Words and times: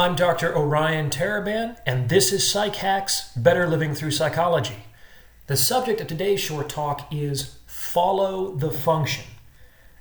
I'm 0.00 0.16
Dr. 0.16 0.56
Orion 0.56 1.10
Taraban, 1.10 1.76
and 1.84 2.08
this 2.08 2.32
is 2.32 2.50
Psych 2.50 2.74
Hacks 2.76 3.32
Better 3.36 3.68
Living 3.68 3.94
Through 3.94 4.12
Psychology. 4.12 4.86
The 5.46 5.58
subject 5.58 6.00
of 6.00 6.06
today's 6.06 6.40
short 6.40 6.70
talk 6.70 7.06
is 7.12 7.58
Follow 7.66 8.56
the 8.56 8.70
Function. 8.70 9.26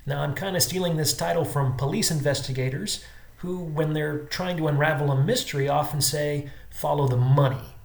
Now, 0.05 0.21
I'm 0.21 0.35
kind 0.35 0.55
of 0.55 0.63
stealing 0.63 0.95
this 0.95 1.11
title 1.11 1.43
from 1.43 1.75
police 1.75 2.11
investigators 2.11 3.03
who, 3.39 3.59
when 3.59 3.91
they're 3.91 4.19
trying 4.19 4.55
to 4.55 4.69
unravel 4.69 5.11
a 5.11 5.21
mystery, 5.21 5.67
often 5.67 5.99
say, 5.99 6.49
Follow 6.69 7.09
the 7.09 7.17
money. 7.17 7.75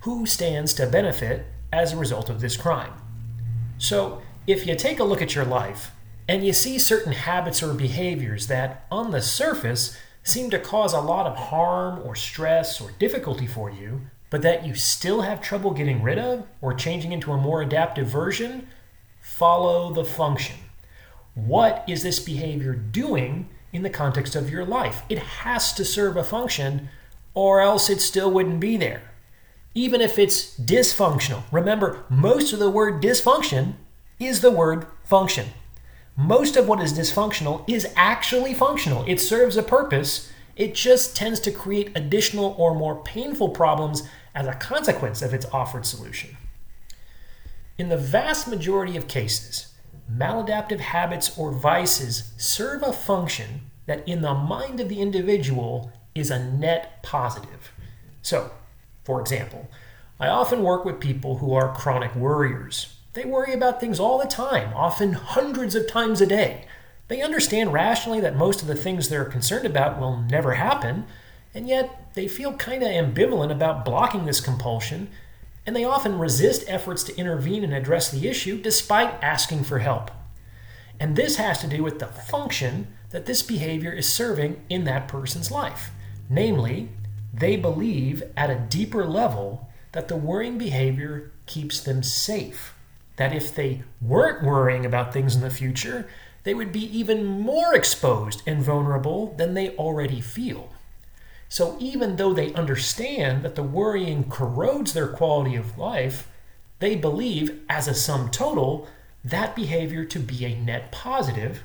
Who 0.00 0.26
stands 0.26 0.74
to 0.74 0.86
benefit 0.88 1.46
as 1.72 1.92
a 1.92 1.96
result 1.96 2.28
of 2.28 2.40
this 2.40 2.56
crime? 2.56 2.94
So, 3.78 4.20
if 4.48 4.66
you 4.66 4.74
take 4.74 4.98
a 4.98 5.04
look 5.04 5.22
at 5.22 5.36
your 5.36 5.44
life 5.44 5.92
and 6.28 6.44
you 6.44 6.54
see 6.54 6.80
certain 6.80 7.12
habits 7.12 7.62
or 7.62 7.72
behaviors 7.72 8.48
that, 8.48 8.84
on 8.90 9.12
the 9.12 9.22
surface, 9.22 9.96
seem 10.22 10.50
to 10.50 10.58
cause 10.58 10.92
a 10.92 11.00
lot 11.00 11.26
of 11.26 11.36
harm 11.36 12.00
or 12.04 12.14
stress 12.14 12.80
or 12.80 12.92
difficulty 12.98 13.46
for 13.46 13.70
you, 13.70 14.02
but 14.30 14.42
that 14.42 14.66
you 14.66 14.74
still 14.74 15.22
have 15.22 15.40
trouble 15.40 15.72
getting 15.72 16.02
rid 16.02 16.18
of 16.18 16.46
or 16.60 16.72
changing 16.72 17.12
into 17.12 17.32
a 17.32 17.36
more 17.36 17.62
adaptive 17.62 18.06
version, 18.06 18.68
follow 19.20 19.92
the 19.92 20.04
function. 20.04 20.56
What 21.34 21.84
is 21.88 22.02
this 22.02 22.20
behavior 22.20 22.74
doing 22.74 23.48
in 23.72 23.82
the 23.82 23.90
context 23.90 24.36
of 24.36 24.50
your 24.50 24.64
life? 24.64 25.02
It 25.08 25.18
has 25.18 25.72
to 25.74 25.84
serve 25.84 26.16
a 26.16 26.24
function, 26.24 26.88
or 27.34 27.60
else 27.60 27.88
it 27.88 28.00
still 28.00 28.30
wouldn't 28.30 28.60
be 28.60 28.76
there. 28.76 29.02
Even 29.74 30.00
if 30.02 30.18
it's 30.18 30.58
dysfunctional. 30.58 31.44
Remember, 31.50 32.04
most 32.10 32.52
of 32.52 32.58
the 32.58 32.70
word 32.70 33.02
dysfunction 33.02 33.74
is 34.18 34.42
the 34.42 34.50
word 34.50 34.86
function. 35.04 35.48
Most 36.16 36.56
of 36.56 36.68
what 36.68 36.80
is 36.80 36.92
dysfunctional 36.92 37.64
is 37.68 37.92
actually 37.96 38.52
functional. 38.52 39.04
It 39.06 39.20
serves 39.20 39.56
a 39.56 39.62
purpose. 39.62 40.30
It 40.56 40.74
just 40.74 41.16
tends 41.16 41.40
to 41.40 41.50
create 41.50 41.96
additional 41.96 42.54
or 42.58 42.74
more 42.74 43.02
painful 43.02 43.50
problems 43.50 44.02
as 44.34 44.46
a 44.46 44.54
consequence 44.54 45.22
of 45.22 45.32
its 45.32 45.46
offered 45.52 45.86
solution. 45.86 46.36
In 47.78 47.88
the 47.88 47.96
vast 47.96 48.46
majority 48.46 48.96
of 48.96 49.08
cases, 49.08 49.72
maladaptive 50.10 50.80
habits 50.80 51.36
or 51.38 51.52
vices 51.52 52.32
serve 52.36 52.82
a 52.82 52.92
function 52.92 53.70
that, 53.86 54.06
in 54.06 54.20
the 54.20 54.34
mind 54.34 54.80
of 54.80 54.88
the 54.88 55.00
individual, 55.00 55.90
is 56.14 56.30
a 56.30 56.44
net 56.44 57.02
positive. 57.02 57.72
So, 58.20 58.50
for 59.04 59.20
example, 59.20 59.68
I 60.20 60.28
often 60.28 60.62
work 60.62 60.84
with 60.84 61.00
people 61.00 61.38
who 61.38 61.54
are 61.54 61.74
chronic 61.74 62.14
worriers. 62.14 62.96
They 63.14 63.24
worry 63.26 63.52
about 63.52 63.78
things 63.78 64.00
all 64.00 64.18
the 64.18 64.26
time, 64.26 64.72
often 64.74 65.12
hundreds 65.12 65.74
of 65.74 65.86
times 65.86 66.22
a 66.22 66.26
day. 66.26 66.66
They 67.08 67.20
understand 67.20 67.72
rationally 67.72 68.20
that 68.20 68.36
most 68.36 68.62
of 68.62 68.68
the 68.68 68.74
things 68.74 69.08
they're 69.08 69.26
concerned 69.26 69.66
about 69.66 70.00
will 70.00 70.16
never 70.16 70.54
happen, 70.54 71.04
and 71.52 71.68
yet 71.68 72.14
they 72.14 72.26
feel 72.26 72.54
kind 72.54 72.82
of 72.82 72.88
ambivalent 72.88 73.52
about 73.52 73.84
blocking 73.84 74.24
this 74.24 74.40
compulsion, 74.40 75.10
and 75.66 75.76
they 75.76 75.84
often 75.84 76.18
resist 76.18 76.64
efforts 76.66 77.02
to 77.04 77.16
intervene 77.16 77.62
and 77.64 77.74
address 77.74 78.10
the 78.10 78.26
issue 78.26 78.58
despite 78.60 79.22
asking 79.22 79.64
for 79.64 79.80
help. 79.80 80.10
And 80.98 81.14
this 81.14 81.36
has 81.36 81.58
to 81.60 81.66
do 81.66 81.82
with 81.82 81.98
the 81.98 82.06
function 82.06 82.86
that 83.10 83.26
this 83.26 83.42
behavior 83.42 83.92
is 83.92 84.08
serving 84.08 84.62
in 84.70 84.84
that 84.84 85.06
person's 85.06 85.50
life. 85.50 85.90
Namely, 86.30 86.88
they 87.34 87.56
believe 87.56 88.22
at 88.38 88.48
a 88.48 88.66
deeper 88.70 89.04
level 89.04 89.68
that 89.92 90.08
the 90.08 90.16
worrying 90.16 90.56
behavior 90.56 91.30
keeps 91.44 91.78
them 91.78 92.02
safe 92.02 92.74
that 93.16 93.34
if 93.34 93.54
they 93.54 93.82
weren't 94.00 94.44
worrying 94.44 94.86
about 94.86 95.12
things 95.12 95.34
in 95.34 95.42
the 95.42 95.50
future, 95.50 96.08
they 96.44 96.54
would 96.54 96.72
be 96.72 96.98
even 96.98 97.24
more 97.24 97.74
exposed 97.74 98.42
and 98.46 98.62
vulnerable 98.62 99.34
than 99.36 99.54
they 99.54 99.70
already 99.76 100.20
feel. 100.20 100.70
So, 101.48 101.76
even 101.78 102.16
though 102.16 102.32
they 102.32 102.54
understand 102.54 103.42
that 103.42 103.54
the 103.54 103.62
worrying 103.62 104.28
corrodes 104.30 104.94
their 104.94 105.08
quality 105.08 105.54
of 105.54 105.76
life, 105.76 106.28
they 106.78 106.96
believe, 106.96 107.60
as 107.68 107.86
a 107.86 107.94
sum 107.94 108.30
total, 108.30 108.88
that 109.24 109.54
behavior 109.54 110.04
to 110.06 110.18
be 110.18 110.44
a 110.44 110.58
net 110.58 110.90
positive, 110.90 111.62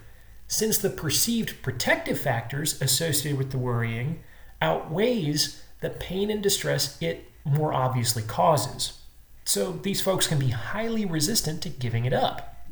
since 0.47 0.77
the 0.77 0.89
perceived 0.89 1.61
protective 1.61 2.19
factors 2.19 2.81
associated 2.81 3.37
with 3.37 3.51
the 3.51 3.57
worrying 3.57 4.21
outweighs 4.61 5.63
the 5.81 5.89
pain 5.89 6.29
and 6.29 6.43
distress 6.43 7.01
it 7.01 7.31
more 7.43 7.73
obviously 7.73 8.23
causes. 8.23 8.99
So 9.47 9.71
these 9.71 10.01
folks 10.01 10.27
can 10.27 10.39
be 10.39 10.49
highly 10.49 11.05
resistant 11.05 11.61
to 11.61 11.69
giving 11.69 12.03
it 12.03 12.11
up. 12.11 12.65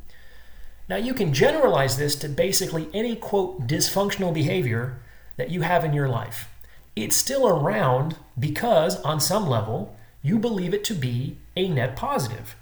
Now, 0.90 0.96
you 0.96 1.14
can 1.14 1.32
generalize 1.32 1.96
this 1.96 2.14
to 2.16 2.28
basically 2.28 2.88
any 2.92 3.16
quote 3.16 3.66
dysfunctional 3.66 4.34
behavior 4.34 4.98
that 5.38 5.48
you 5.48 5.62
have 5.62 5.86
in 5.86 5.94
your 5.94 6.06
life. 6.06 6.50
It's 6.94 7.16
still 7.16 7.48
around 7.48 8.16
because, 8.38 9.00
on 9.00 9.20
some 9.20 9.48
level, 9.48 9.96
you 10.22 10.38
believe 10.38 10.74
it 10.74 10.84
to 10.84 10.94
be 10.94 11.38
a 11.56 11.66
net 11.66 11.96
positive. 11.96 12.56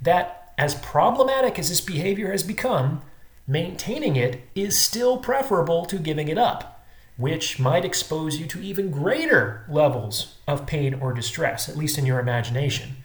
That, 0.00 0.52
as 0.56 0.76
problematic 0.76 1.58
as 1.58 1.68
this 1.68 1.80
behavior 1.80 2.30
has 2.30 2.44
become, 2.44 3.02
maintaining 3.48 4.14
it 4.14 4.42
is 4.54 4.78
still 4.78 5.18
preferable 5.18 5.84
to 5.86 5.98
giving 5.98 6.28
it 6.28 6.38
up, 6.38 6.86
which 7.16 7.58
might 7.58 7.84
expose 7.84 8.38
you 8.38 8.46
to 8.46 8.62
even 8.62 8.92
greater 8.92 9.66
levels 9.68 10.36
of 10.46 10.64
pain 10.64 10.94
or 10.94 11.12
distress, 11.12 11.68
at 11.68 11.76
least 11.76 11.98
in 11.98 12.06
your 12.06 12.20
imagination. 12.20 12.98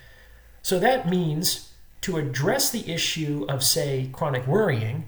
So 0.64 0.80
that 0.80 1.10
means 1.10 1.70
to 2.02 2.18
address 2.18 2.70
the 2.70 2.92
issue 2.92 3.46
of, 3.48 3.64
say, 3.64 4.10
chronic 4.12 4.48
worrying, 4.48 5.06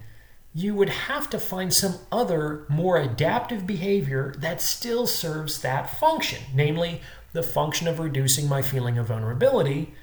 you 0.53 0.75
would 0.75 0.89
have 0.89 1.29
to 1.29 1.39
find 1.39 1.73
some 1.73 1.95
other 2.11 2.65
more 2.69 2.97
adaptive 2.97 3.65
behavior 3.65 4.33
that 4.37 4.61
still 4.61 5.07
serves 5.07 5.61
that 5.61 5.97
function, 5.97 6.43
namely 6.53 7.01
the 7.33 7.43
function 7.43 7.87
of 7.87 7.99
reducing 7.99 8.47
my 8.47 8.61
feeling 8.61 8.97
of 8.97 9.07
vulnerability 9.07 9.93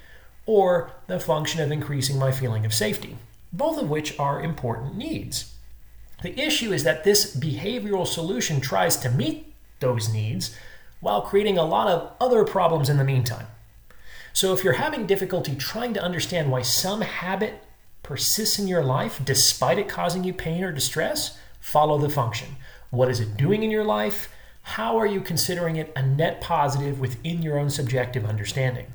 or 0.45 0.91
the 1.07 1.19
function 1.19 1.61
of 1.61 1.71
increasing 1.71 2.19
my 2.19 2.31
feeling 2.31 2.65
of 2.65 2.73
safety, 2.73 3.17
both 3.51 3.81
of 3.81 3.89
which 3.89 4.17
are 4.19 4.43
important 4.43 4.95
needs. 4.95 5.53
The 6.21 6.39
issue 6.39 6.71
is 6.71 6.83
that 6.83 7.03
this 7.03 7.35
behavioral 7.35 8.05
solution 8.05 8.61
tries 8.61 8.97
to 8.97 9.09
meet 9.09 9.53
those 9.79 10.13
needs 10.13 10.55
while 10.99 11.21
creating 11.21 11.57
a 11.57 11.65
lot 11.65 11.87
of 11.87 12.11
other 12.21 12.43
problems 12.45 12.89
in 12.89 12.97
the 12.97 13.03
meantime. 13.03 13.47
So 14.33 14.51
if 14.51 14.63
you're 14.63 14.73
having 14.73 15.05
difficulty 15.05 15.55
trying 15.55 15.93
to 15.93 16.01
understand 16.01 16.51
why 16.51 16.63
some 16.63 17.01
habit 17.01 17.63
persists 18.01 18.57
in 18.57 18.67
your 18.67 18.83
life 18.83 19.21
despite 19.23 19.77
it 19.77 19.87
causing 19.87 20.23
you 20.23 20.33
pain 20.33 20.63
or 20.63 20.71
distress, 20.71 21.37
follow 21.61 21.99
the 21.99 22.09
function. 22.09 22.55
What 22.89 23.09
is 23.09 23.19
it 23.19 23.37
doing 23.37 23.63
in 23.63 23.69
your 23.69 23.83
life? 23.85 24.29
How 24.63 24.97
are 24.97 25.05
you 25.05 25.21
considering 25.21 25.75
it 25.75 25.93
a 25.95 26.01
net 26.05 26.41
positive 26.41 26.99
within 26.99 27.43
your 27.43 27.59
own 27.59 27.69
subjective 27.69 28.25
understanding? 28.25 28.87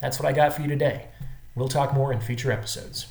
That's 0.00 0.20
what 0.20 0.28
I 0.28 0.32
got 0.32 0.52
for 0.52 0.62
you 0.62 0.68
today. 0.68 1.06
We'll 1.54 1.68
talk 1.68 1.94
more 1.94 2.12
in 2.12 2.20
future 2.20 2.52
episodes. 2.52 3.06